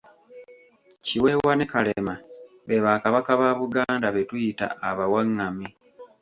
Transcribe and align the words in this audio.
Kiweewa 1.03 1.53
ne 1.55 1.65
Kalema 1.71 2.15
be 2.67 2.77
ba 2.83 2.93
Kabaka 3.03 3.31
ba 3.41 3.49
Buganda 3.59 4.07
be 4.15 4.21
tuyita 4.29 4.67
abawangami. 4.89 5.67